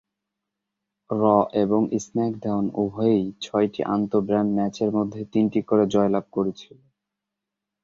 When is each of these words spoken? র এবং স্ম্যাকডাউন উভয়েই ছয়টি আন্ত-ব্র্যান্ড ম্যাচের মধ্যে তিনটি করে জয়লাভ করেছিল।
র 1.09 1.21
এবং 1.63 1.81
স্ম্যাকডাউন 2.03 2.65
উভয়েই 2.75 3.25
ছয়টি 3.41 3.81
আন্ত-ব্র্যান্ড 3.93 4.51
ম্যাচের 4.57 4.89
মধ্যে 4.97 5.21
তিনটি 5.33 5.59
করে 5.69 5.83
জয়লাভ 5.93 6.25
করেছিল। 6.31 6.77